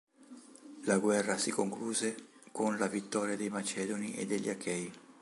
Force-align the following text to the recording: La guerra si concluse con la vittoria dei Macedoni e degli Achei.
La 0.87 0.97
guerra 0.97 1.37
si 1.37 1.51
concluse 1.51 2.17
con 2.51 2.79
la 2.79 2.87
vittoria 2.87 3.37
dei 3.37 3.49
Macedoni 3.49 4.15
e 4.15 4.25
degli 4.25 4.49
Achei. 4.49 4.91